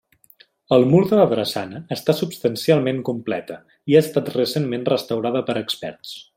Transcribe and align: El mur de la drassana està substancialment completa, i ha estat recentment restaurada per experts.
El 0.77 0.85
mur 0.93 1.01
de 1.11 1.19
la 1.19 1.25
drassana 1.33 1.81
està 1.97 2.15
substancialment 2.21 3.03
completa, 3.11 3.61
i 3.93 3.99
ha 3.99 4.03
estat 4.07 4.35
recentment 4.39 4.89
restaurada 4.93 5.47
per 5.51 5.61
experts. 5.67 6.19